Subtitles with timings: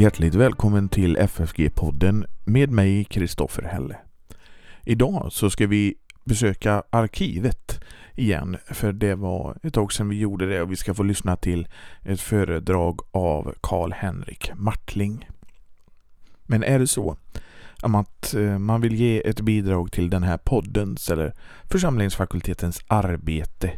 [0.00, 3.96] Hjärtligt välkommen till FFG-podden med mig Kristoffer Helle.
[4.84, 7.80] Idag så ska vi besöka arkivet
[8.14, 11.36] igen för det var ett tag sedan vi gjorde det och vi ska få lyssna
[11.36, 11.68] till
[12.02, 15.28] ett föredrag av Karl-Henrik Martling.
[16.46, 17.16] Men är det så
[17.82, 23.72] att eh, man vill ge ett bidrag till den här poddens eller församlingsfakultetens arbete,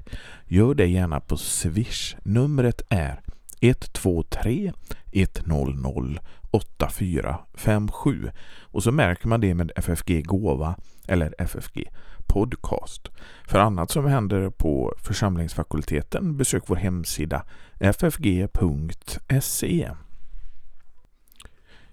[0.46, 2.16] gör det gärna på Swish.
[2.23, 3.20] Numret är
[3.60, 4.73] 123
[5.12, 8.30] 100 8457
[8.60, 10.76] och så märker man det med FFG Gåva
[11.06, 11.88] eller FFG
[12.26, 13.08] Podcast.
[13.48, 17.44] För annat som händer på församlingsfakulteten besök vår hemsida
[17.80, 18.70] ffg.se.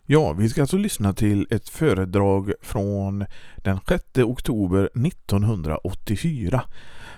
[0.06, 3.26] Ja, vi ska alltså lyssna till ett föredrag från
[3.56, 6.64] den 6 oktober 1984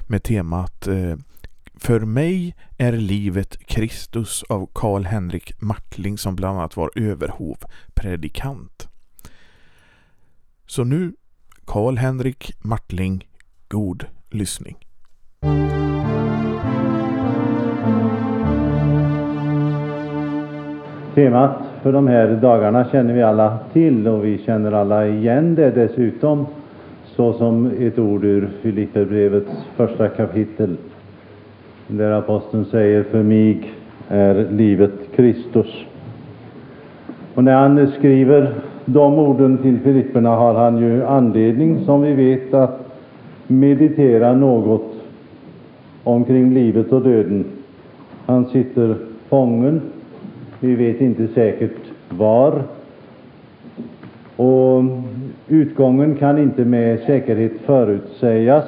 [0.07, 1.15] med temat eh,
[1.83, 8.87] för mig är livet Kristus av Karl-Henrik Martling som bland annat var överhovpredikant.
[10.65, 11.13] Så nu
[11.65, 13.27] Karl-Henrik Martling,
[13.67, 14.77] god lyssning.
[21.15, 25.71] Temat för de här dagarna känner vi alla till och vi känner alla igen det
[25.71, 26.45] dessutom
[27.15, 30.77] såsom ett ord ur Filipperbrevets första kapitel
[31.91, 33.71] där aposteln säger för mig
[34.09, 35.85] är livet Kristus.
[37.33, 38.53] Och när han skriver
[38.85, 42.79] de orden till Filipperna har han ju anledning, som vi vet, att
[43.47, 44.93] meditera något
[46.03, 47.45] omkring livet och döden.
[48.25, 48.95] Han sitter
[49.29, 49.81] fången
[50.63, 51.77] vi vet inte säkert
[52.09, 52.61] var.
[54.35, 54.83] Och
[55.47, 58.65] utgången kan inte med säkerhet förutsägas.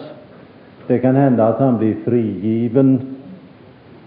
[0.87, 3.12] Det kan hända att han blir frigiven,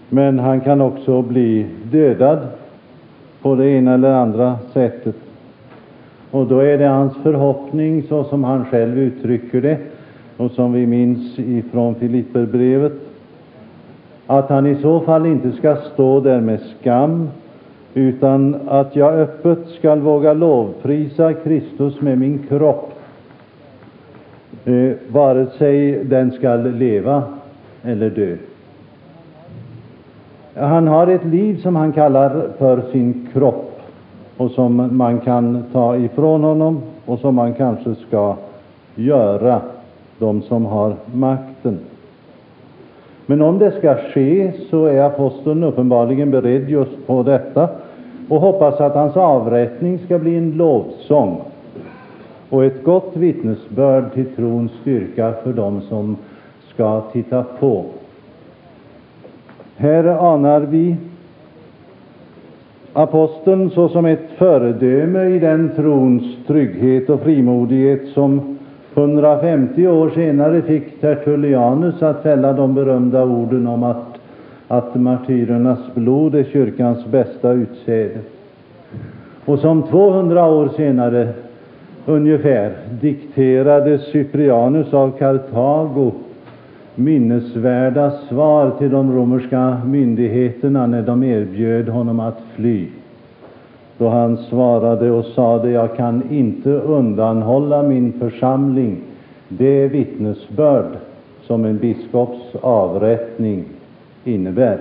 [0.09, 2.39] men han kan också bli dödad
[3.41, 5.15] på det ena eller andra sättet.
[6.31, 9.77] Och då är det hans förhoppning, så som han själv uttrycker det
[10.37, 12.93] och som vi minns ifrån Filipperbrevet,
[14.27, 17.29] att han i så fall inte skall stå där med skam
[17.93, 22.93] utan att jag öppet skall våga lovprisa Kristus med min kropp,
[24.65, 27.23] eh, vare sig den skall leva
[27.83, 28.35] eller dö.
[30.59, 33.81] Han har ett liv som han kallar för sin kropp
[34.37, 38.35] och som man kan ta ifrån honom och som man kanske ska
[38.95, 39.61] göra,
[40.19, 41.79] de som har makten.
[43.25, 47.69] Men om det ska ske så är aposteln uppenbarligen beredd just på detta
[48.29, 51.41] och hoppas att hans avrättning ska bli en lovsång
[52.49, 56.17] och ett gott vittnesbörd till trons styrka för dem som
[56.73, 57.85] ska titta på.
[59.77, 60.95] Här anar vi
[62.93, 68.57] aposteln såsom ett föredöme i den trons trygghet och frimodighet som
[68.93, 74.17] 150 år senare fick Tertullianus att fälla de berömda orden om att
[74.67, 78.19] att martyrernas blod är kyrkans bästa utsäde.
[79.45, 81.27] Och som 200 år senare
[82.05, 82.71] ungefär
[83.01, 86.11] dikterade Cyprianus av Kartago
[86.97, 92.87] minnesvärda svar till de romerska myndigheterna när de erbjöd honom att fly.
[93.97, 98.97] Då han svarade och sade, jag kan inte undanhålla min församling
[99.47, 100.97] det vittnesbörd
[101.43, 103.65] som en biskops avrättning
[104.23, 104.77] innebär.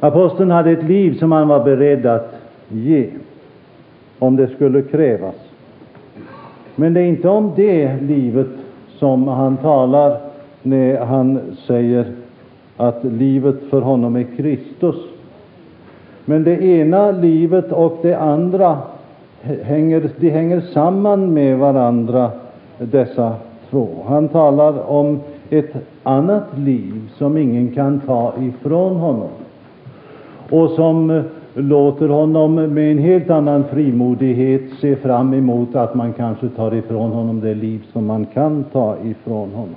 [0.00, 2.34] Aposteln hade ett liv som han var beredd att
[2.68, 3.06] ge,
[4.18, 5.34] om det skulle krävas.
[6.76, 8.46] Men det är inte om det livet
[9.02, 10.18] som han talar
[10.62, 12.06] när han säger
[12.76, 14.96] att livet för honom är Kristus.
[16.24, 18.78] Men det ena livet och det andra
[19.62, 22.30] hänger, de hänger samman med varandra,
[22.78, 23.34] dessa
[23.70, 23.88] två.
[24.06, 29.30] Han talar om ett annat liv som ingen kan ta ifrån honom
[30.50, 31.22] och som
[31.54, 37.12] låter honom med en helt annan frimodighet se fram emot att man kanske tar ifrån
[37.12, 39.74] honom det liv som man kan ta ifrån honom.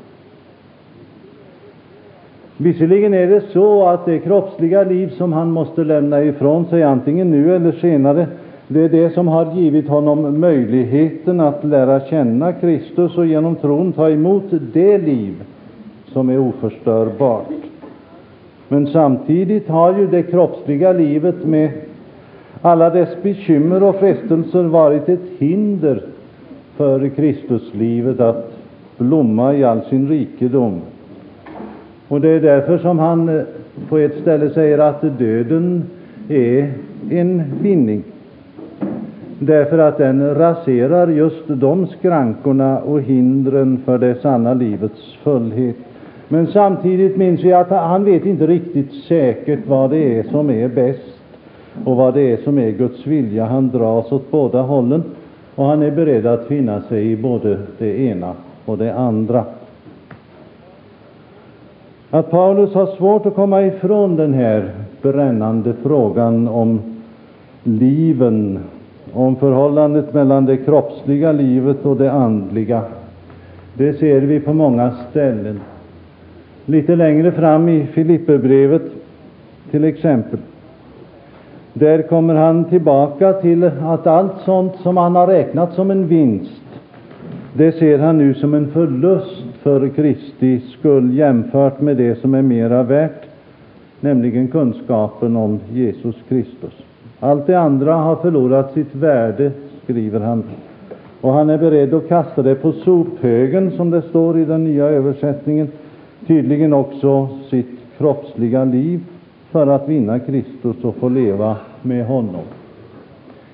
[2.57, 7.31] Visserligen är det så att det kroppsliga liv som han måste lämna ifrån sig, antingen
[7.31, 8.27] nu eller senare,
[8.68, 13.92] det är det som har givit honom möjligheten att lära känna Kristus och genom tron
[13.94, 14.44] ta emot
[14.74, 15.33] det liv
[16.06, 17.48] som är oförstörbart.
[18.67, 21.69] Men samtidigt har ju det kroppsliga livet med
[22.62, 26.01] alla dess bekymmer och frestelser varit ett hinder
[26.77, 28.51] för Kristuslivet att
[28.97, 30.81] blomma i all sin rikedom.
[32.07, 33.44] Och det är därför som han eh,
[33.89, 35.83] på ett ställe säger att döden
[36.29, 36.73] är
[37.09, 38.03] en vinning.
[39.39, 45.75] Därför att den raserar just de skrankorna och hindren för det sanna livets fullhet.
[46.27, 50.68] Men samtidigt minns vi att han vet inte riktigt säkert vad det är som är
[50.68, 51.22] bäst
[51.86, 53.45] och vad det är som är Guds vilja.
[53.45, 55.04] Han dras åt båda hållen
[55.56, 58.33] och han är beredd att finna sig i både det ena
[58.66, 59.44] och det andra.
[62.10, 66.80] Att Paulus har svårt att komma ifrån den här brännande frågan om
[67.63, 68.60] liven,
[69.13, 72.81] om förhållandet mellan det kroppsliga livet och det andliga,
[73.74, 75.60] det ser vi på många ställen.
[76.65, 78.81] Lite längre fram i Filipperbrevet
[79.71, 80.39] till exempel.
[81.73, 86.62] Där kommer han tillbaka till att allt sånt som han har räknat som en vinst,
[87.53, 92.41] det ser han nu som en förlust för Kristi skull jämfört med det som är
[92.41, 93.21] mera värt,
[94.00, 96.73] nämligen kunskapen om Jesus Kristus.
[97.19, 99.51] Allt det andra har förlorat sitt värde,
[99.83, 100.44] skriver han,
[101.21, 104.85] och han är beredd att kasta det på sophögen, som det står i den nya
[104.85, 105.67] översättningen,
[106.27, 109.00] tydligen också sitt kroppsliga liv
[109.51, 112.44] för att vinna Kristus och få leva med honom.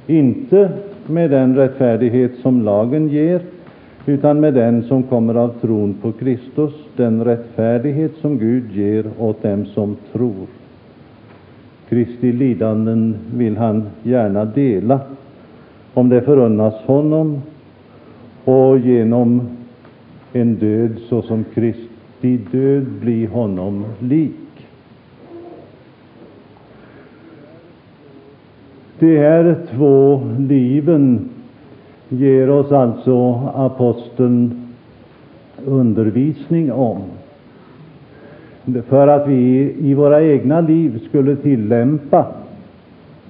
[0.08, 0.70] Inte
[1.08, 3.42] med den rättfärdighet som lagen ger,
[4.06, 9.44] utan med den som kommer av tron på Kristus, den rättfärdighet som Gud ger åt
[9.44, 10.48] dem som tror.
[11.90, 15.00] Kristi lidanden vill han gärna dela,
[15.94, 17.42] om det förunnas honom,
[18.46, 19.42] och genom
[20.34, 21.88] en död såsom Kristi
[22.22, 24.32] död bli honom lik.
[29.00, 31.30] De här två liven
[32.10, 34.68] ger oss alltså aposteln
[35.66, 37.02] undervisning om.
[38.88, 42.26] För att vi i våra egna liv skulle tillämpa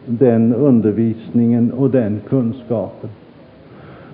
[0.06, 3.10] den undervisningen och den kunskapen.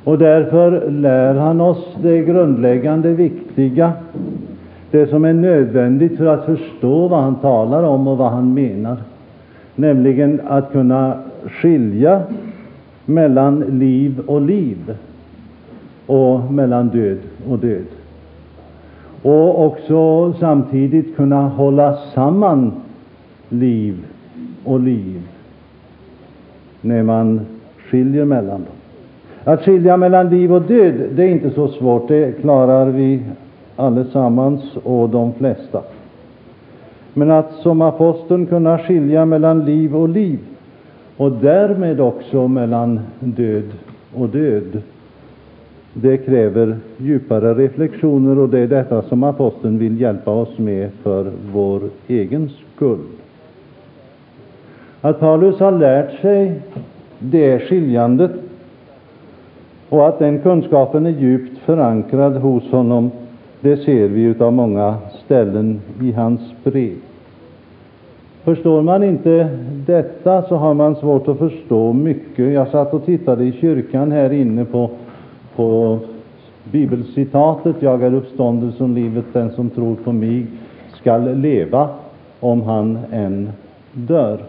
[0.04, 3.94] Och därför lär han oss det grundläggande, viktiga,
[4.92, 8.98] det som är nödvändigt för att förstå vad han talar om och vad han menar,
[9.76, 12.22] nämligen att kunna skilja
[13.06, 14.96] mellan liv och liv
[16.06, 17.18] och mellan död
[17.50, 17.86] och död.
[19.22, 22.72] Och också samtidigt kunna hålla samman
[23.50, 24.06] liv
[24.64, 25.22] och liv
[26.82, 27.42] när man
[27.78, 28.74] skiljer mellan dem.
[29.44, 32.08] Att skilja mellan liv och död, det är inte så svårt.
[32.08, 33.20] Det klarar vi
[33.78, 35.82] allesammans och de flesta.
[37.14, 40.40] Men att som aposteln kunna skilja mellan liv och liv,
[41.18, 43.72] och därmed också mellan död
[44.16, 44.82] och död.
[45.94, 51.32] Det kräver djupare reflexioner och det är detta som aposteln vill hjälpa oss med för
[51.54, 53.04] vår egen skull.
[55.02, 56.62] Att Paulus har lärt sig
[57.20, 58.32] det skiljandet
[59.90, 63.12] och att den kunskapen är djupt förankrad hos honom,
[63.62, 64.96] det ser vi av många
[65.26, 66.96] ställen i hans brev.
[68.44, 69.50] Förstår man inte
[69.86, 72.54] detta så har man svårt att förstå mycket.
[72.54, 74.90] Jag satt och tittade i kyrkan här inne på,
[75.56, 76.00] på
[76.72, 80.46] bibelcitatet ”Jag är uppståndelsen livet, den som tror på mig
[80.94, 81.90] skall leva
[82.40, 83.50] om han än
[83.94, 84.40] dör”.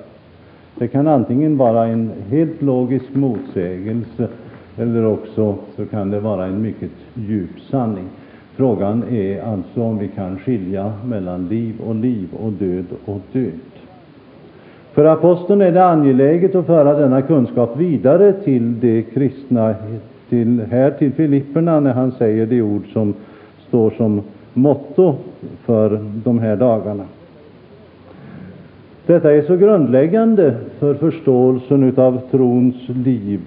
[0.79, 4.29] Det kan antingen vara en helt logisk motsägelse
[4.77, 8.05] eller också så kan det vara en mycket djup sanning.
[8.59, 13.53] Frågan är alltså om vi kan skilja mellan liv och liv och död och död.
[14.93, 19.75] För aposteln är det angeläget att föra denna kunskap vidare till de kristna,
[20.29, 23.15] till, här till Filipperna, när han säger de ord som
[23.69, 24.23] står som
[24.55, 25.15] motto
[25.65, 27.05] för de här dagarna.
[29.07, 33.41] Detta är så grundläggande för förståelsen av trons liv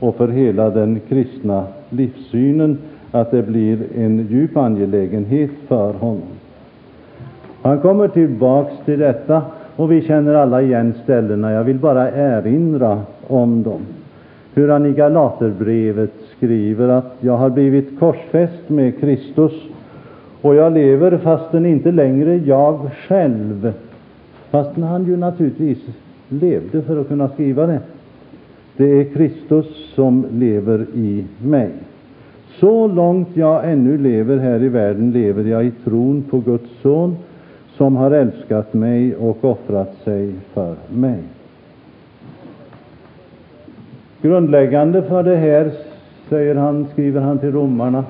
[0.00, 2.78] och för hela den kristna livssynen
[3.10, 6.28] att det blir en djup angelägenhet för honom.
[7.62, 9.42] Han kommer tillbaks till detta
[9.76, 11.52] och vi känner alla igen ställena.
[11.52, 13.80] Jag vill bara erinra om dem.
[14.54, 19.52] Hur han i Galaterbrevet skriver att jag har blivit korsfäst med Kristus
[20.40, 23.72] och jag lever fastän inte längre jag själv.
[24.50, 25.78] Fastän han ju naturligtvis
[26.28, 27.80] levde för att kunna skriva det.
[28.76, 31.70] Det är Kristus som lever i mig.
[32.58, 37.16] Så långt jag ännu lever här i världen lever jag i tron på Guds son
[37.76, 41.22] som har älskat mig och offrat sig för mig.
[44.22, 45.70] Grundläggande för det här,
[46.28, 48.04] säger han, skriver han till romarna,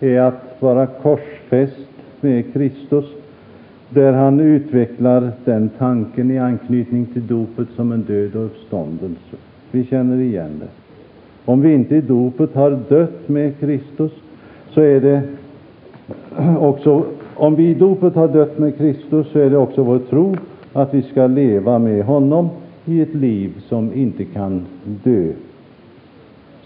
[0.00, 1.88] är att vara korsfäst
[2.20, 3.04] med Kristus.
[3.88, 9.36] där han utvecklar den tanken i anknytning till dopet som en död och uppståndelse.
[9.70, 10.81] Vi känner igen det.
[11.44, 14.12] Om vi inte i dopet har dött med Kristus,
[14.70, 15.22] så är det
[16.58, 20.36] också om vi i dopet har dött med Kristus, så är det också vår tro
[20.72, 22.48] att vi ska leva med honom
[22.84, 24.66] i ett liv som inte kan
[25.04, 25.32] dö.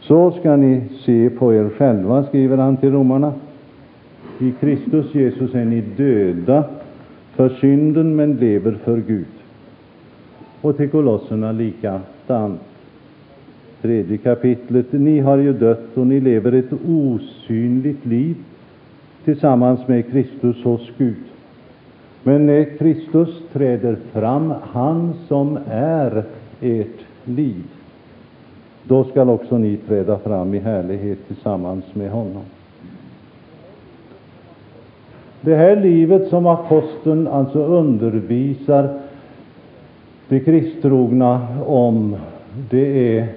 [0.01, 3.33] Så ska ni se på er själva, skriver han till romarna.
[4.41, 6.65] I Kristus Jesus är ni döda
[7.35, 9.27] för synden, men lever för Gud.
[10.61, 12.61] Och till kolosserna likadant.
[13.87, 14.93] Tredje kapitlet.
[14.93, 18.37] Ni har ju dött och ni lever ett osynligt liv
[19.25, 21.25] tillsammans med Kristus hos Gud.
[22.23, 26.25] Men när Kristus träder fram, han som är
[26.61, 27.65] ert liv,
[28.85, 32.43] då skall också ni träda fram i härlighet tillsammans med honom.
[35.41, 38.99] Det här livet som aposteln alltså undervisar
[40.29, 42.17] de kristtrogna om,
[42.71, 43.29] det är,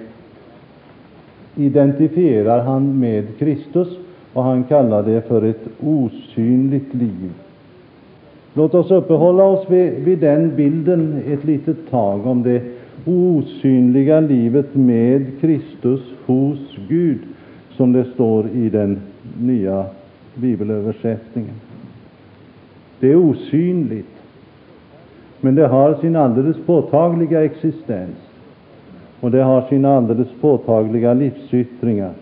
[1.60, 3.88] identifierar han med Kristus
[4.32, 7.30] och han kallar det för ett osynligt liv.
[8.54, 12.62] Låt oss uppehålla oss vid, vid den bilden ett litet tag om det
[13.04, 17.18] osynliga livet med Kristus hos Gud,
[17.76, 19.00] som det står i den
[19.40, 19.84] nya
[20.34, 21.54] bibelöversättningen.
[23.00, 24.16] Det är osynligt,
[25.40, 28.29] men det har sin alldeles påtagliga existens
[29.20, 32.12] och det har sina alldeles påtagliga livsyttringar.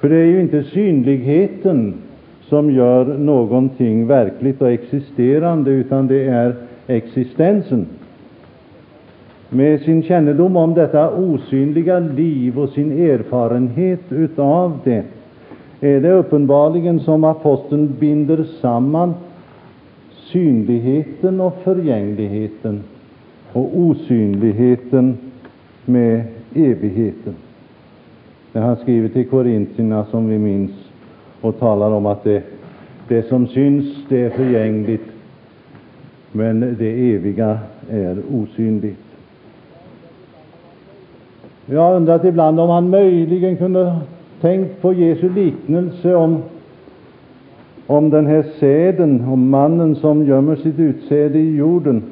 [0.00, 1.94] För det är ju inte synligheten
[2.42, 6.54] som gör någonting verkligt och existerande, utan det är
[6.86, 7.86] existensen.
[9.48, 15.04] Med sin kännedom om detta osynliga liv och sin erfarenhet utav det
[15.80, 19.14] är det uppenbarligen som aposteln binder samman
[20.10, 22.82] synligheten och förgängligheten
[23.52, 25.16] och osynligheten
[25.84, 26.22] med
[26.54, 27.34] evigheten.
[28.52, 30.70] När han skriver till korintierna, som vi minns,
[31.40, 32.42] och talar om att det,
[33.08, 35.06] det som syns, det är förgängligt,
[36.32, 37.58] men det eviga
[37.90, 38.98] är osynligt.
[41.66, 43.96] Jag har undrat ibland om han möjligen kunde
[44.40, 46.42] tänkt på Jesu liknelse om,
[47.86, 52.02] om den här säden, om mannen som gömmer sitt utsäde i jorden,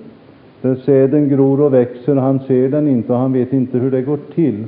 [0.84, 2.16] säden gror och växer.
[2.16, 4.64] Han ser den inte och han vet inte hur det går till,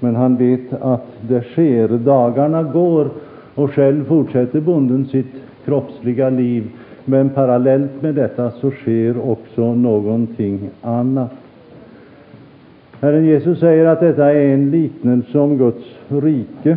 [0.00, 1.88] men han vet att det sker.
[1.88, 3.08] Dagarna går
[3.54, 6.70] och själv fortsätter bonden sitt kroppsliga liv,
[7.04, 11.30] men parallellt med detta så sker också någonting annat.
[13.00, 16.76] Herren Jesus säger att detta är en liknelse om Guds rike.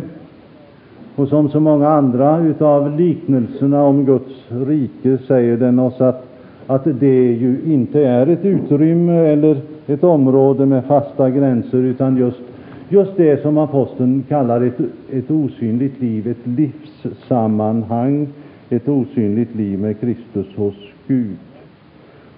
[1.16, 6.33] Och som så många andra utav liknelserna om Guds rike säger den oss att,
[6.66, 12.40] att det ju inte är ett utrymme eller ett område med fasta gränser, utan just,
[12.88, 14.80] just det som aposteln kallar ett,
[15.12, 18.28] ett osynligt liv, ett livssammanhang,
[18.70, 20.74] ett osynligt liv med Kristus hos
[21.06, 21.36] Gud.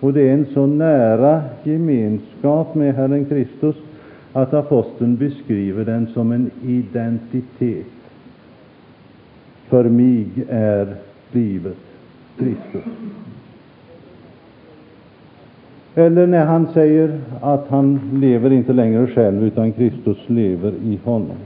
[0.00, 3.76] Och det är en så nära gemenskap med Herren Kristus
[4.32, 7.86] att aposteln beskriver den som en identitet.
[9.68, 10.94] För mig är
[11.32, 11.76] livet
[12.38, 12.92] Kristus.
[15.98, 21.36] Eller när han säger att han lever inte längre själv, utan Kristus lever i honom.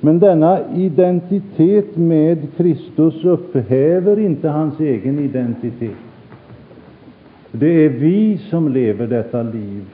[0.00, 5.96] Men denna identitet med Kristus upphäver inte hans egen identitet.
[7.52, 9.84] Det är vi som lever detta liv,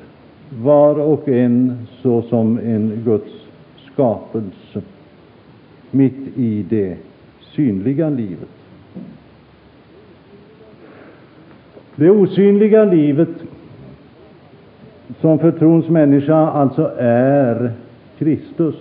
[0.62, 3.32] var och en såsom en Guds
[3.92, 4.82] skapelse,
[5.90, 6.96] mitt i det
[7.40, 8.61] synliga livet.
[11.96, 13.28] Det osynliga livet,
[15.20, 17.72] som för trons människa alltså är
[18.18, 18.74] Kristus,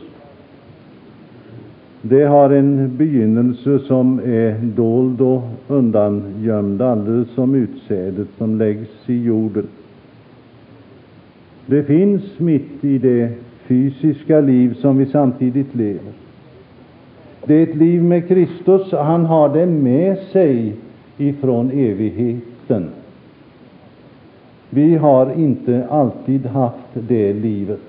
[2.01, 9.23] det har en begynnelse som är dold och undangömd, alldeles som utsädet som läggs i
[9.23, 9.67] jorden.
[11.65, 13.29] Det finns mitt i det
[13.67, 16.11] fysiska liv som vi samtidigt lever.
[17.45, 18.91] Det är ett liv med Kristus.
[18.91, 20.75] Han har det med sig
[21.17, 22.89] ifrån evigheten.
[24.73, 27.79] Vi har inte alltid haft det livet.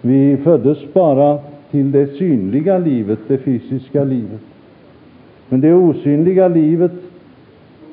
[0.00, 1.38] Vi föddes bara
[1.70, 4.40] till det synliga livet, det fysiska livet.
[5.48, 6.92] Men det osynliga livet,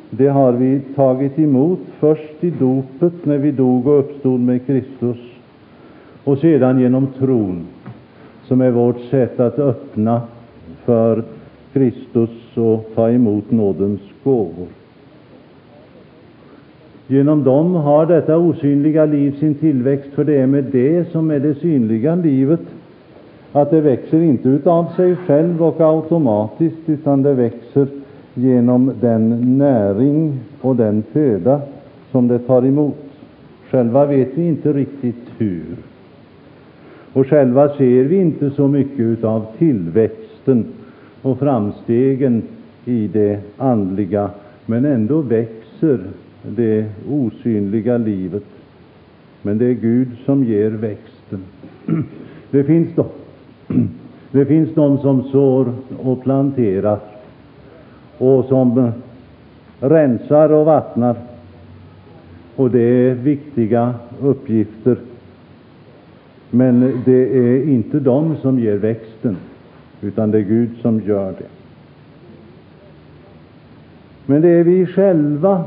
[0.10, 5.18] det har vi tagit emot först i dopet, när vi dog och uppstod med Kristus,
[6.24, 7.66] och sedan genom tron,
[8.44, 10.22] som är vårt sätt att öppna
[10.86, 11.24] för
[11.74, 14.68] Kristus och ta emot nådens gåvor.
[17.08, 21.42] Genom dem har detta osynliga liv sin tillväxt, för det är med det som med
[21.42, 22.60] det synliga livet,
[23.52, 27.88] att det växer inte utav sig själv och automatiskt, utan det växer
[28.34, 31.62] genom den näring och den föda
[32.12, 32.98] som det tar emot.
[33.70, 35.76] Själva vet vi inte riktigt hur.
[37.14, 40.66] Och själva ser vi inte så mycket av tillväxten
[41.22, 42.42] och framstegen
[42.86, 44.30] i det andliga,
[44.66, 46.00] men ändå växer
[46.56, 48.44] det osynliga livet.
[49.42, 51.44] Men det är Gud som ger växten.
[52.52, 53.06] Det finns de,
[54.32, 55.74] det finns de som sår
[56.04, 57.00] och planterar
[58.18, 58.92] och som
[59.80, 61.16] rensar och vattnar.
[62.56, 64.98] Och det är viktiga uppgifter.
[66.50, 69.38] Men det är inte de som ger växten,
[70.02, 71.48] utan det är Gud som gör det.
[74.26, 75.64] Men det är vi själva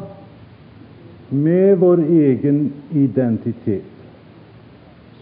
[1.30, 3.82] med vår egen identitet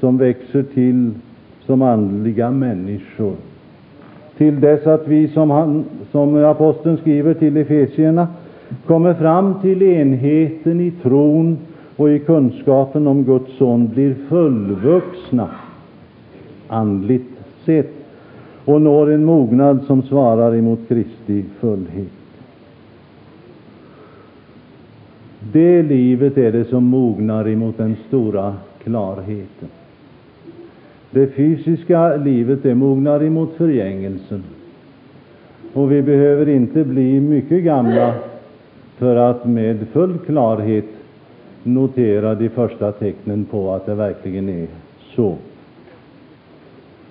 [0.00, 1.10] som växer till
[1.66, 3.34] som andliga människor
[4.36, 8.28] till dess att vi, som, han, som aposteln skriver till Efesierna,
[8.86, 11.58] kommer fram till enheten i tron
[11.96, 15.48] och i kunskapen om Guds son, blir fullvuxna
[16.68, 17.30] andligt
[17.64, 17.92] sett
[18.64, 22.17] och når en mognad som svarar emot Kristi fullhet.
[25.40, 29.68] Det livet är det som mognar emot den stora klarheten.
[31.10, 34.42] Det fysiska livet det mognar emot förgängelsen.
[35.72, 38.14] Och vi behöver inte bli mycket gamla
[38.96, 40.84] för att med full klarhet
[41.62, 44.66] notera de första tecknen på att det verkligen är
[45.16, 45.36] så.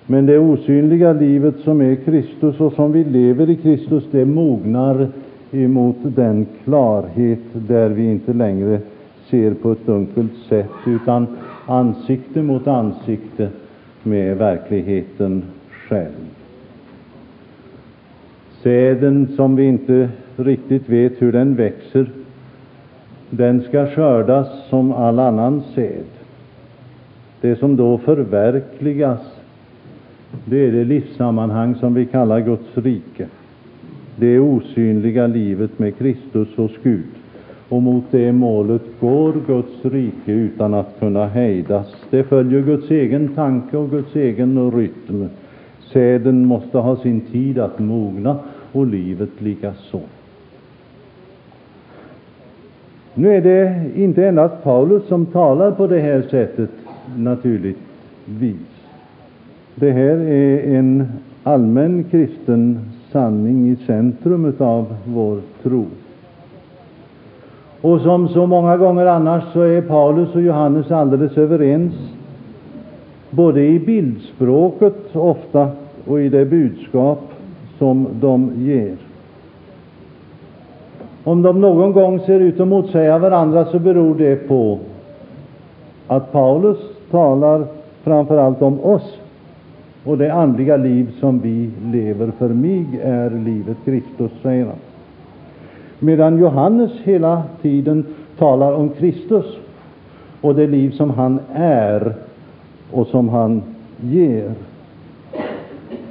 [0.06, 5.08] Men det osynliga livet som är Kristus och som vi lever i Kristus, det mognar
[5.50, 8.80] emot den klarhet där vi inte längre
[9.30, 11.26] ser på ett dunkelt sätt, utan
[11.66, 13.48] ansikte mot ansikte
[14.02, 16.28] med verkligheten själv.
[18.62, 22.10] Säden som vi inte riktigt vet hur den växer,
[23.30, 26.04] den ska skördas som all annan säd.
[27.40, 29.20] Det som då förverkligas,
[30.44, 33.26] det är det livssammanhang som vi kallar Guds rike.
[34.20, 37.04] Det osynliga livet med Kristus hos Gud.
[37.68, 41.96] Och mot det målet går Guds rike utan att kunna hejdas.
[42.10, 45.28] Det följer Guds egen tanke och Guds egen rytm.
[45.92, 48.36] Säden måste ha sin tid att mogna
[48.72, 50.00] och livet likaså.
[53.14, 56.70] Nu är det inte endast Paulus som talar på det här sättet,
[57.16, 58.56] naturligtvis.
[59.74, 61.08] Det här är en
[61.42, 62.80] allmän kristen
[63.12, 65.86] sanning i centrum av vår tro.
[67.80, 71.94] Och som så många gånger annars så är Paulus och Johannes alldeles överens,
[73.30, 75.70] både i bildspråket ofta
[76.06, 77.20] och i det budskap
[77.78, 78.96] som de ger.
[81.24, 84.78] Om de någon gång ser ut att motsäga varandra så beror det på
[86.06, 86.78] att Paulus
[87.10, 87.66] talar
[88.02, 89.18] framför allt om oss
[90.08, 92.30] och det andliga liv som vi lever.
[92.38, 94.76] För mig är livet Kristus, säger han.
[95.98, 98.04] Medan Johannes hela tiden
[98.38, 99.44] talar om Kristus
[100.40, 102.14] och det liv som han är
[102.90, 103.62] och som han
[104.00, 104.50] ger.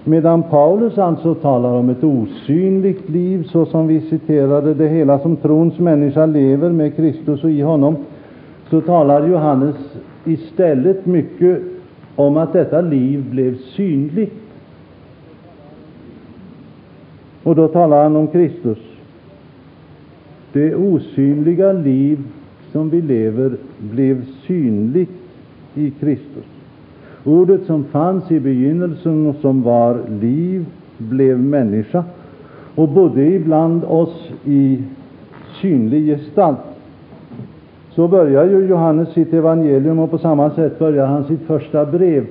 [0.03, 5.35] Medan Paulus alltså talar om ett osynligt liv, så som vi citerade det hela som
[5.35, 7.95] trons människa lever med Kristus och i honom,
[8.69, 9.75] så talar Johannes
[10.25, 11.76] istället mycket
[12.17, 14.33] om att detta liv blev synligt.
[17.43, 18.77] Och då talar han om Kristus.
[20.53, 22.19] Det osynliga liv
[22.71, 25.11] som vi lever blev synligt
[25.75, 26.45] i Kristus.
[27.23, 30.65] Ordet som fanns i begynnelsen och som var liv
[30.97, 32.03] blev människa
[32.75, 34.83] och bodde ibland oss i
[35.61, 36.66] synlig gestalt.
[37.97, 42.25] Så börjar ju Johannes sitt evangelium och på samma sätt börjar han sitt första brev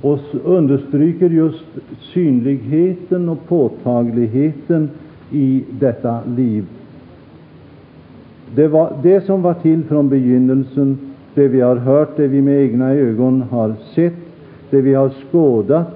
[0.00, 1.64] och understryker just
[2.00, 4.90] synligheten och påtagligheten
[5.30, 6.64] i detta liv.
[8.54, 10.98] Det var det som var till från begynnelsen,
[11.34, 14.16] det vi har hört, det vi med egna ögon har sett,
[14.70, 15.86] det vi har skådat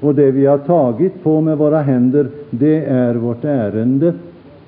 [0.00, 4.12] och det vi har tagit på med våra händer, det är vårt ärende,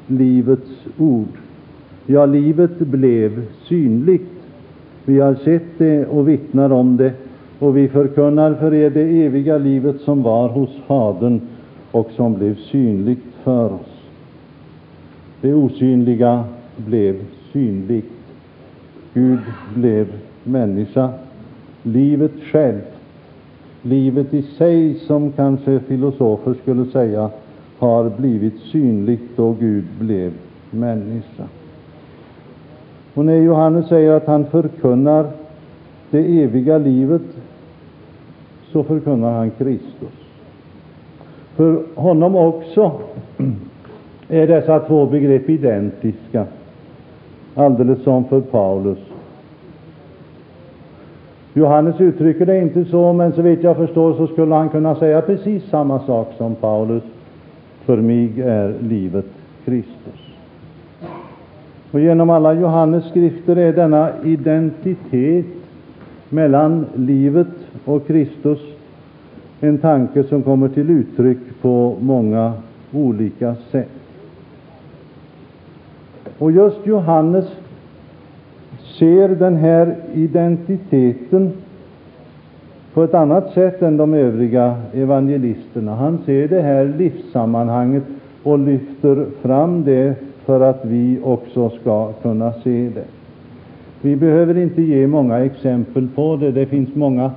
[0.06, 1.47] livets ord.
[2.10, 4.30] Ja, livet blev synligt.
[5.04, 7.12] Vi har sett det och vittnar om det,
[7.58, 11.40] och vi förkunnar för er det eviga livet som var hos Fadern
[11.90, 14.10] och som blev synligt för oss.
[15.40, 16.44] Det osynliga
[16.76, 17.16] blev
[17.52, 18.12] synligt.
[19.14, 19.40] Gud
[19.74, 20.06] blev
[20.44, 21.10] människa.
[21.82, 22.96] Livet självt,
[23.82, 27.30] livet i sig som kanske filosofer skulle säga,
[27.78, 30.32] har blivit synligt då Gud blev
[30.70, 31.44] människa.
[33.18, 35.26] Och när Johannes säger att han förkunnar
[36.10, 37.22] det eviga livet,
[38.72, 40.12] så förkunnar han Kristus.
[41.56, 42.92] För honom också
[44.28, 46.44] är dessa två begrepp identiska,
[47.54, 48.98] alldeles som för Paulus.
[51.54, 55.20] Johannes uttrycker det inte så, men så vitt jag förstår så skulle han kunna säga
[55.20, 57.02] precis samma sak som Paulus.
[57.84, 59.26] För mig är livet
[59.64, 60.27] Kristus.
[61.90, 65.46] Och genom alla Johannes skrifter är denna identitet
[66.28, 67.46] mellan livet
[67.84, 68.58] och Kristus
[69.60, 72.52] en tanke som kommer till uttryck på många
[72.92, 73.90] olika sätt.
[76.38, 77.46] Och just Johannes
[78.98, 81.52] ser den här identiteten
[82.94, 85.94] på ett annat sätt än de övriga evangelisterna.
[85.94, 88.02] Han ser det här livssammanhanget
[88.42, 93.04] och lyfter fram det för att vi också ska kunna se det.
[94.00, 96.50] Vi behöver inte ge många exempel på det.
[96.50, 97.30] Det finns många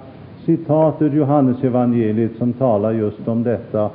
[0.46, 3.90] citat ur Johannesevangeliet som talar just om detta.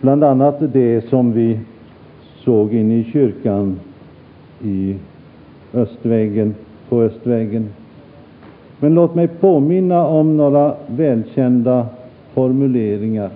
[0.00, 1.60] Bland annat det som vi
[2.44, 3.80] såg inne i kyrkan
[4.62, 4.96] i
[5.74, 6.54] östväggen,
[6.88, 7.68] på östväggen.
[8.80, 11.86] Men låt mig påminna om några välkända
[12.34, 13.30] formuleringar.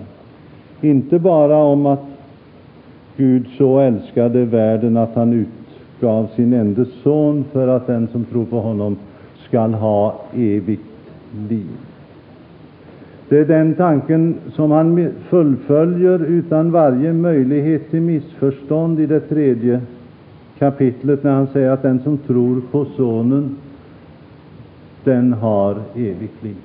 [0.81, 2.05] Inte bara om att
[3.17, 8.45] Gud så älskade världen att han utgav sin enda son för att den som tror
[8.45, 8.97] på honom
[9.47, 10.81] skall ha evigt
[11.49, 11.77] liv.
[13.29, 19.81] Det är den tanken som han fullföljer utan varje möjlighet till missförstånd i det tredje
[20.59, 23.55] kapitlet när han säger att den som tror på Sonen,
[25.03, 26.55] den har evigt liv.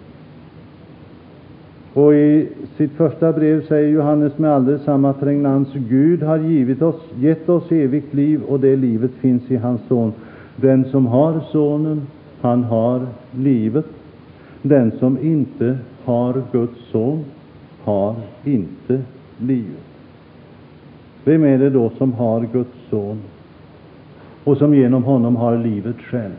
[1.95, 7.01] Och i sitt första brev säger Johannes med alldeles samma pregnans Gud har givit oss,
[7.19, 10.13] gett oss evigt liv och det livet finns i hans son.
[10.57, 12.07] Den som har Sonen,
[12.41, 13.87] han har livet.
[14.63, 17.25] Den som inte har Guds son
[17.85, 19.03] har inte
[19.39, 19.85] livet.
[21.25, 23.19] Vem är det då som har Guds son
[24.45, 26.37] och som genom honom har livet själv?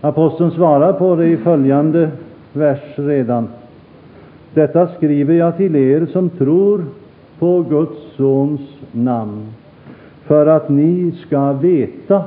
[0.00, 2.10] Aposteln svarar på det i följande
[2.52, 3.48] vers redan.
[4.54, 6.84] Detta skriver jag till er som tror
[7.38, 8.60] på Guds sons
[8.92, 9.42] namn,
[10.24, 12.24] för att ni skall veta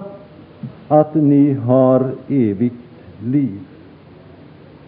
[0.87, 2.75] att ni har evigt
[3.23, 3.59] liv.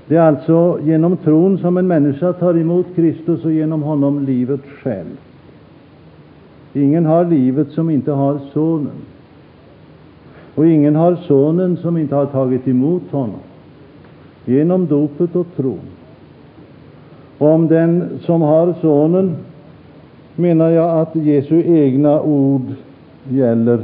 [0.07, 4.61] Det är alltså genom tron som en människa tar emot Kristus och genom honom livet
[4.83, 5.17] själv.
[6.73, 9.01] Ingen har livet som inte har Sonen.
[10.55, 13.39] Och ingen har Sonen som inte har tagit emot honom
[14.45, 15.79] genom dopet och tron.
[17.39, 19.35] Om den som har Sonen
[20.35, 22.73] menar jag att Jesu egna ord
[23.29, 23.81] gäller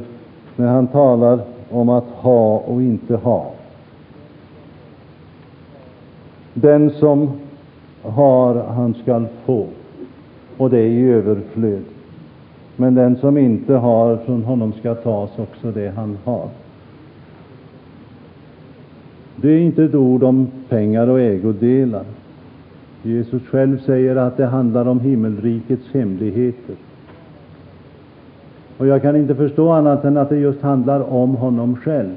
[0.56, 1.40] när han talar
[1.72, 3.52] om att ha och inte ha.
[6.54, 7.32] Den som
[8.02, 9.66] har, han skall få,
[10.58, 11.84] och det är i överflöd.
[12.76, 16.48] Men den som inte har, från honom skall tas också det han har.
[19.36, 22.04] Det är inte ett ord om pengar och ägodelar.
[23.06, 26.76] Jesus själv säger att det handlar om himmelrikets hemligheter.
[28.78, 32.16] Och jag kan inte förstå annat än att det just handlar om honom själv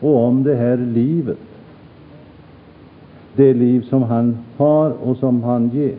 [0.00, 1.38] och om det här livet.
[3.36, 5.96] Det liv som han har och som han ger.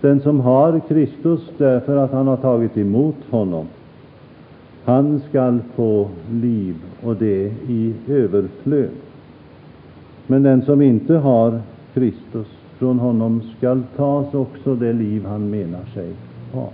[0.00, 3.66] Den som har Kristus därför att han har tagit emot honom,
[4.84, 8.90] han skall få liv och det i överflöd.
[10.26, 11.60] Men den som inte har
[11.94, 12.46] Kristus,
[12.78, 16.10] från honom skall tas också det liv han menar sig
[16.52, 16.68] ha.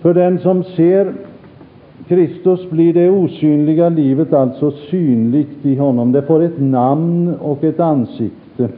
[0.00, 1.12] För den som ser
[2.08, 6.12] Kristus blir det osynliga livet alltså synligt i honom.
[6.12, 8.68] Det får ett namn och ett ansikte.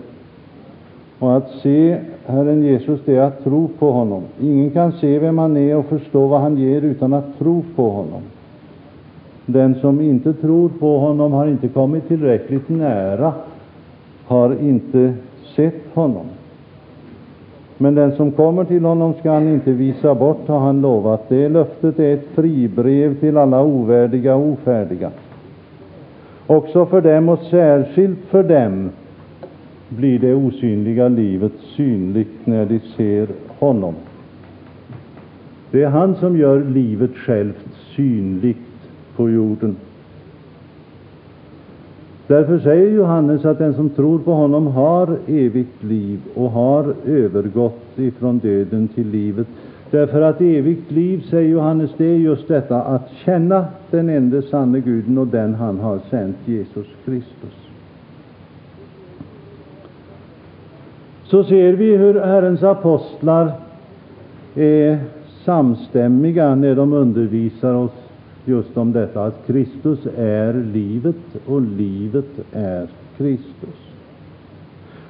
[1.18, 4.22] Och att se Herren Jesus, det är att tro på honom.
[4.40, 7.90] Ingen kan se vem han är och förstå vad han ger utan att tro på
[7.90, 8.22] honom.
[9.50, 13.32] Den som inte tror på honom har inte kommit tillräckligt nära,
[14.24, 15.12] har inte
[15.56, 16.26] sett honom.
[17.78, 21.28] Men den som kommer till honom skall han inte visa bort, har han lovat.
[21.28, 25.10] Det löftet är ett fribrev till alla ovärdiga och ofärdiga.
[26.46, 28.90] Också för dem och särskilt för dem
[29.88, 33.94] blir det osynliga livet synligt när de ser honom.
[35.70, 38.67] Det är han som gör livet självt synligt
[39.18, 39.76] på jorden.
[42.26, 47.98] Därför säger Johannes att den som tror på honom har evigt liv och har övergått
[47.98, 49.46] ifrån döden till livet.
[49.90, 54.80] Därför att evigt liv, säger Johannes, det är just detta att känna den enda sanne
[54.80, 57.54] Guden och den han har sänt, Jesus Kristus.
[61.24, 63.52] Så ser vi hur Herrens apostlar
[64.54, 64.98] är
[65.44, 68.07] samstämmiga när de undervisar oss
[68.48, 73.76] just om detta att Kristus är livet och livet är Kristus.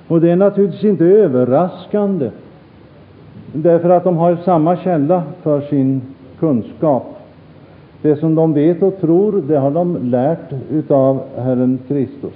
[0.08, 2.30] Och det är naturligtvis inte överraskande,
[3.52, 6.02] därför att de har samma källa för sin
[6.38, 7.18] kunskap.
[8.02, 12.34] Det som de vet och tror, det har de lärt utav Herren Kristus.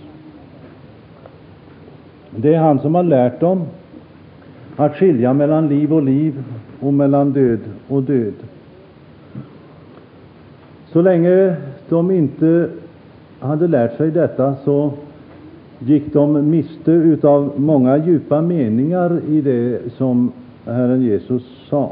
[2.37, 3.63] Det är han som har lärt dem
[4.77, 6.45] att skilja mellan liv och liv
[6.81, 8.35] och mellan död och död.
[10.93, 11.57] Så länge
[11.89, 12.69] de inte
[13.41, 14.91] hade lärt sig detta så
[15.79, 20.33] gick de miste om många djupa meningar i det som
[20.67, 21.91] Herren Jesus sa.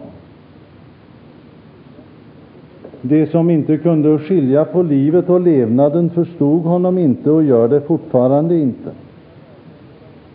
[3.02, 7.80] De som inte kunde skilja på livet och levnaden förstod honom inte och gör det
[7.80, 8.90] fortfarande inte.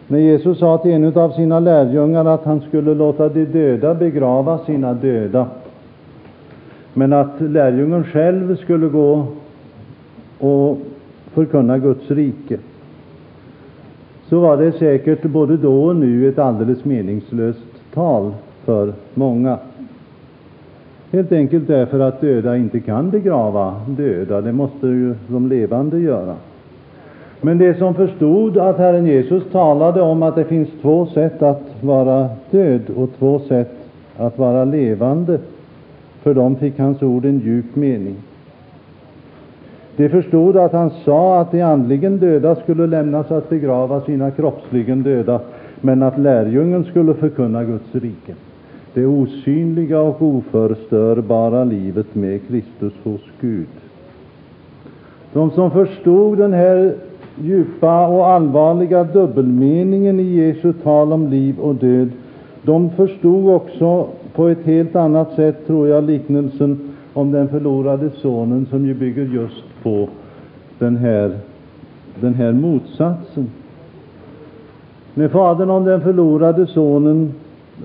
[0.08, 4.58] När Jesus sa till en av sina lärjungar att han skulle låta de döda begrava
[4.58, 5.48] sina döda,
[6.98, 9.28] men att lärjungen själv skulle gå
[10.40, 10.78] och
[11.34, 12.58] förkunna Guds rike,
[14.30, 18.34] så var det säkert både då och nu ett alldeles meningslöst tal
[18.66, 19.58] för många.
[21.12, 26.36] Helt enkelt därför att döda inte kan begrava döda, det måste ju de levande göra.
[27.42, 31.64] Men de som förstod att Herren Jesus talade om att det finns två sätt att
[31.82, 33.72] vara död och två sätt
[34.18, 35.40] att vara levande,
[36.26, 38.16] för dem fick hans ord en djup mening.
[39.96, 45.04] De förstod att han sa att de andligen döda skulle lämnas att begrava sina kroppsligen
[45.04, 45.40] döda,
[45.82, 48.34] men att lärjungen skulle förkunna Guds rike,
[48.94, 53.68] det osynliga och oförstörbara livet med Kristus hos Gud.
[55.34, 56.94] De som förstod den här
[57.42, 62.10] djupa och allvarliga dubbelmeningen i Jesu tal om liv och död,
[62.64, 68.66] de förstod också på ett helt annat sätt, tror jag, liknelsen om den förlorade sonen,
[68.70, 70.10] som ju bygger just på
[70.80, 71.38] den här,
[72.20, 73.50] den här motsatsen.
[75.14, 77.34] När Fadern om den förlorade sonen,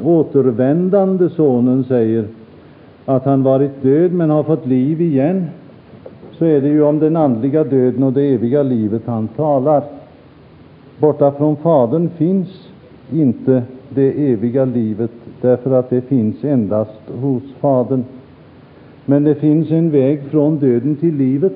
[0.02, 2.24] återvändande sonen, säger
[3.04, 5.46] att han varit död men har fått liv igen,
[6.32, 9.82] så är det ju om den andliga döden och det eviga livet han talar.
[10.98, 12.68] Borta från Fadern finns
[13.12, 15.10] inte det eviga livet,
[15.40, 18.04] därför att det finns endast hos Fadern.
[19.04, 21.52] Men det finns en väg från döden till livet,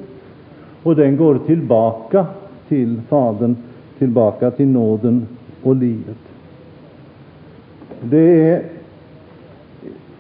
[0.83, 2.27] och den går tillbaka
[2.69, 3.57] till Fadern,
[3.99, 5.27] tillbaka till nåden
[5.63, 6.17] och livet.
[8.03, 8.63] Det är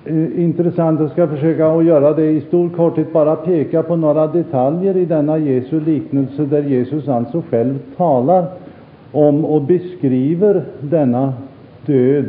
[0.05, 1.01] eh, intressant.
[1.01, 5.05] Jag ska försöka att göra det i stor korthet, bara peka på några detaljer i
[5.05, 8.47] denna Jesu liknelse, där Jesus alltså själv talar
[9.13, 11.33] om och beskriver denna
[11.87, 12.25] död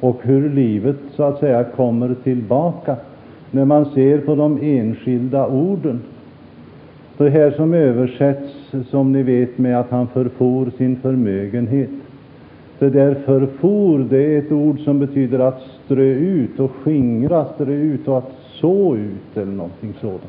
[0.00, 2.96] och hur livet så att säga kommer tillbaka
[3.50, 6.00] när man ser på de enskilda orden.
[7.16, 11.90] Det här som översätts, som ni vet, med att han förfor sin förmögenhet.
[12.78, 17.72] Det där förfor, det är ett ord som betyder att strö ut och skingra, strö
[17.72, 20.22] ut och att så ut eller någonting sådant.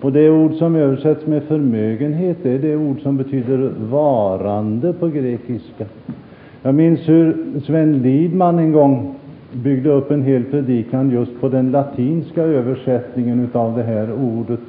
[0.00, 5.08] Och det ord som översätts med förmögenhet, det är det ord som betyder varande på
[5.08, 5.84] grekiska.
[6.62, 9.14] Jag minns hur Sven Lidman en gång
[9.52, 14.60] byggde upp en hel predikan just på den latinska översättningen av det här ordet,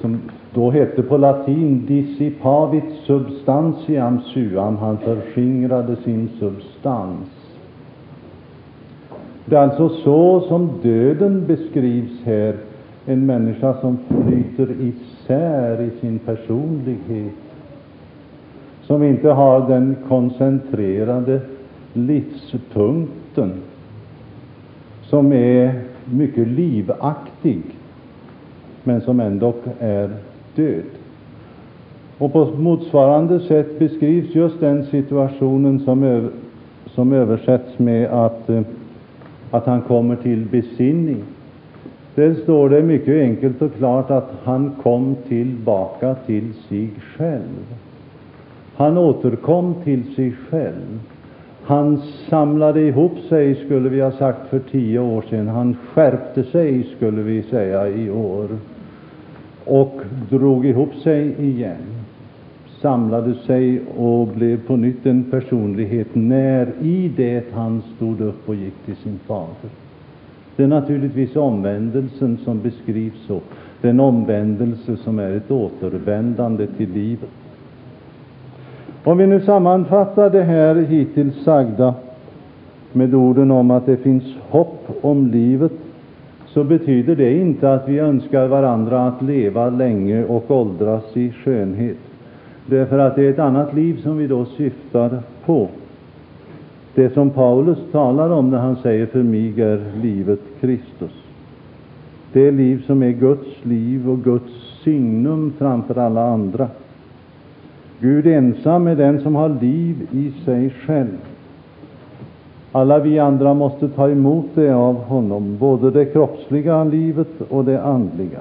[0.00, 0.20] som
[0.54, 7.28] då hette på latin dissipavit substantiam suam, han förskingrade sin substans.
[9.44, 12.54] Det är alltså så som döden beskrivs här,
[13.06, 17.41] en människa som flyter isär i sin personlighet,
[18.92, 21.40] som inte har den koncentrerade
[21.92, 23.52] livspunkten,
[25.02, 27.62] som är mycket livaktig,
[28.84, 30.10] men som ändå är
[30.54, 30.84] död.
[32.18, 36.30] Och på motsvarande sätt beskrivs just den situationen som,
[36.86, 38.62] som översätts med att, eh,
[39.50, 41.22] att han kommer till besinning.
[42.14, 47.74] Där står det mycket enkelt och klart att han kom tillbaka till sig själv.
[48.76, 51.00] Han återkom till sig själv.
[51.64, 55.48] Han samlade ihop sig, skulle vi ha sagt för tio år sedan.
[55.48, 58.48] Han skärpte sig, skulle vi säga i år.
[59.64, 62.02] Och drog ihop sig igen.
[62.80, 68.54] Samlade sig och blev på nytt en personlighet när i det han stod upp och
[68.54, 69.70] gick till sin fader.
[70.56, 73.40] Det är naturligtvis omvändelsen som beskrivs så.
[73.80, 77.30] Den omvändelse som är ett återvändande till livet.
[79.04, 81.94] Om vi nu sammanfattar det här hittills sagda
[82.92, 85.72] med orden om att det finns hopp om livet,
[86.46, 91.96] så betyder det inte att vi önskar varandra att leva länge och åldras i skönhet.
[92.66, 95.68] Därför att det är ett annat liv som vi då syftar på.
[96.94, 101.24] Det som Paulus talar om när han säger för mig är livet Kristus.
[102.32, 106.68] Det liv som är Guds liv och Guds signum framför alla andra.
[108.02, 111.18] Gud ensam är den som har liv i sig själv.
[112.72, 117.82] Alla vi andra måste ta emot det av honom, både det kroppsliga livet och det
[117.82, 118.40] andliga.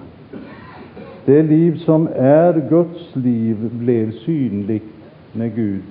[1.26, 4.94] Det liv som är Guds liv blev synligt
[5.34, 5.84] när Gud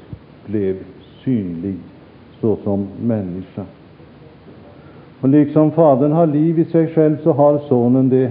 [0.47, 0.77] blev
[1.25, 1.77] synlig
[2.41, 3.63] såsom människa.
[5.21, 8.31] Och liksom Fadern har liv i sig själv, så har Sonen det,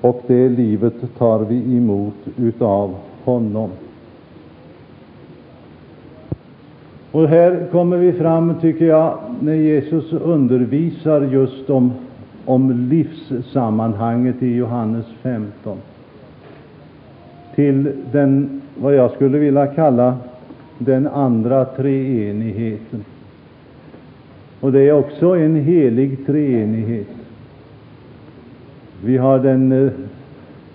[0.00, 3.70] och det livet tar vi emot utav honom.
[3.70, 3.78] Och
[7.12, 11.92] här kommer vi fram, tycker jag, när Jesus undervisar just om,
[12.44, 15.78] om livssammanhanget i Johannes 15,
[17.54, 20.16] till den, vad jag skulle vilja kalla,
[20.78, 23.04] den andra treenigheten.
[24.60, 27.08] Och det är också en helig treenighet.
[29.04, 29.92] Vi har den, eh,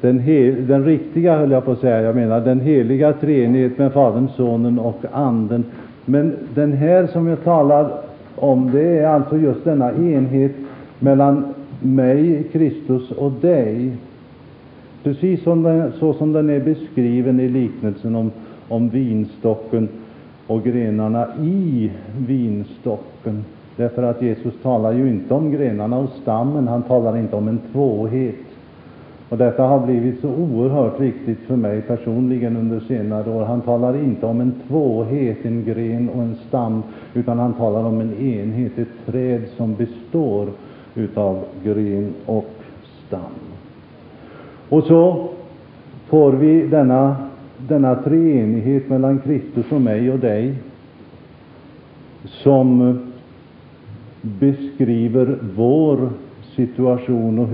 [0.01, 3.93] den, hel, den riktiga, höll jag på att säga, jag menar den heliga treenighet med
[3.93, 5.63] Fadern, Sonen och Anden.
[6.09, 7.91] Men den här som jag talar
[8.35, 10.51] om, det är alltså just denna enhet
[10.99, 13.91] mellan mig, Kristus, och dig.
[15.03, 18.31] Precis som den, så som den är beskriven i liknelsen om,
[18.67, 19.89] om vinstocken
[20.47, 21.91] och grenarna i
[22.27, 23.45] vinstocken.
[23.75, 27.59] Därför att Jesus talar ju inte om grenarna och stammen, han talar inte om en
[27.71, 28.35] tvåhet.
[29.29, 33.45] Och detta har blivit så oerhört viktigt för mig personligen under senare år.
[33.45, 38.01] Han talar inte om en tvåhet, en gren och en stam, utan han talar om
[38.01, 40.47] en enhet, ett träd som består
[40.95, 42.49] utav gren och
[43.07, 43.21] stam.
[44.69, 45.27] Och så
[46.07, 47.15] får vi denna,
[47.57, 50.55] denna treenighet mellan Kristus och mig och dig,
[52.23, 52.99] som
[54.21, 56.09] beskriver vår
[56.55, 57.47] situation och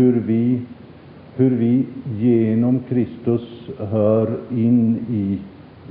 [1.36, 1.86] hur vi
[2.20, 5.38] genom Kristus hör in i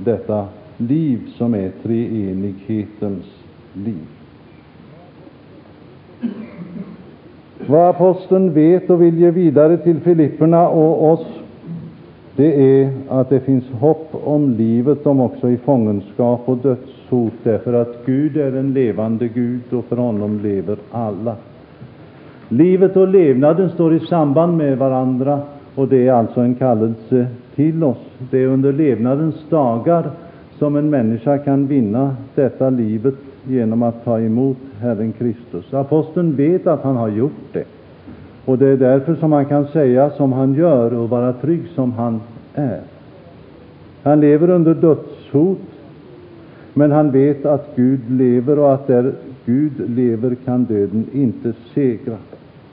[0.03, 3.25] detta liv som är treenighetens
[3.73, 4.07] liv.
[7.67, 11.25] Vad aposteln vet och vill ge vidare till Filipperna och oss,
[12.35, 17.73] det är att det finns hopp om livet, om också i fångenskap och dödshot, därför
[17.73, 21.35] att Gud är en levande Gud och för honom lever alla.
[22.57, 25.41] Livet och levnaden står i samband med varandra,
[25.75, 27.97] och det är alltså en kallelse till oss.
[28.31, 30.11] Det är under levnadens dagar
[30.59, 33.13] som en människa kan vinna detta livet
[33.43, 35.73] genom att ta emot Herren Kristus.
[35.73, 37.63] Aposteln vet att han har gjort det,
[38.45, 41.91] och det är därför som han kan säga som han gör och vara trygg som
[41.91, 42.21] han
[42.53, 42.81] är.
[44.03, 45.61] Han lever under dödshot,
[46.73, 49.13] men han vet att Gud lever och att där
[49.45, 52.17] Gud lever kan döden inte segra.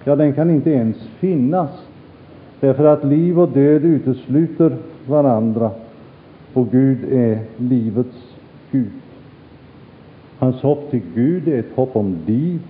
[0.04, 1.70] Ja, den kan inte ens finnas,
[2.60, 5.70] därför att liv och död utesluter varandra,
[6.52, 8.36] och Gud är livets
[8.70, 8.90] Gud.
[10.38, 12.60] Hans hopp till Gud är ett hopp om liv,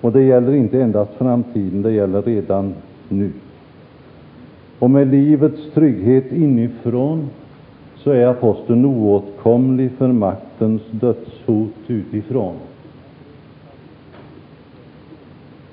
[0.00, 2.74] och det gäller inte endast framtiden, det gäller redan
[3.08, 3.30] nu.
[4.78, 7.28] Och med livets trygghet inifrån
[7.96, 12.54] så är aposteln oåtkomlig för maktens dödshot utifrån.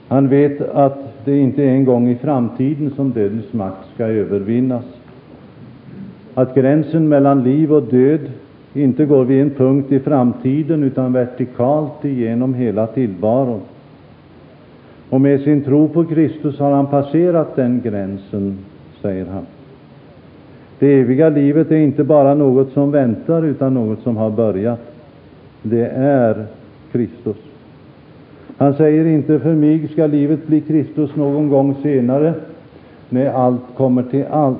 [0.07, 4.85] Han vet att det inte är en gång i framtiden som dödens makt skall övervinnas.
[6.33, 8.19] Att gränsen mellan liv och död
[8.73, 13.61] inte går vid en punkt i framtiden utan vertikalt igenom hela tillvaron.
[15.09, 18.57] Och med sin tro på Kristus har han passerat den gränsen,
[19.01, 19.45] säger han.
[20.79, 24.79] Det eviga livet är inte bara något som väntar, utan något som har börjat.
[25.61, 26.45] Det är
[26.91, 27.37] Kristus.
[28.57, 32.33] Han säger inte för mig ska livet bli Kristus någon gång senare,
[33.09, 34.57] när allt kommer till allt.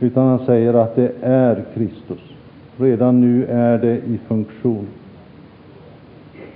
[0.00, 2.20] utan han säger att det är Kristus.
[2.76, 4.86] Redan nu är det i funktion.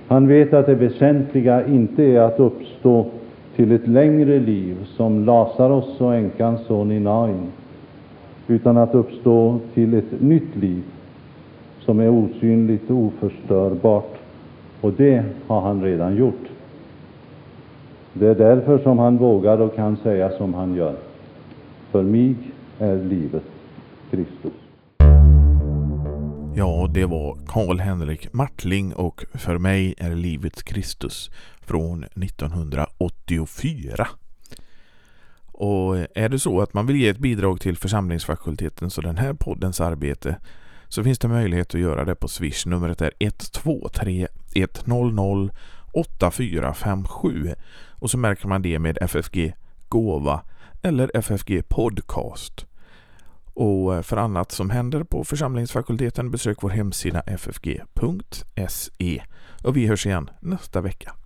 [0.09, 3.07] Han vet att det väsentliga inte är att uppstå
[3.57, 7.47] till ett längre liv som Lazarus och änkans son i Nain,
[8.47, 10.83] utan att uppstå till ett nytt liv
[11.81, 14.18] som är osynligt och oförstörbart.
[14.81, 16.45] Och det har han redan gjort.
[18.13, 20.97] Det är därför som han vågar och kan säga som han gör.
[21.91, 22.35] För mig
[22.79, 23.43] är livet
[24.11, 24.53] Kristus.
[26.57, 34.09] Ja, det var Karl-Henrik Martling och För mig är livet Kristus från 1984.
[35.53, 39.35] Och är det så att man vill ge ett bidrag till församlingsfakultetens och den här
[39.35, 40.37] poddens arbete
[40.89, 42.67] så finns det möjlighet att göra det på Swish.
[42.67, 44.29] Numret är 123
[44.63, 45.51] 100
[45.93, 47.55] 8457
[47.91, 49.55] och så märker man det med FFG
[49.89, 50.43] Gåva
[50.83, 52.67] eller FFG Podcast.
[53.55, 59.23] Och eh, för annat som händer på församlingsfakulteten besök vår hemsida ffg.se
[59.65, 61.18] och vi hörs igen nästa vecka.